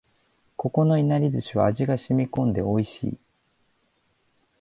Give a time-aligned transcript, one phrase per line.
[0.57, 3.17] ここのいなり寿司は味が染み込んで美味しい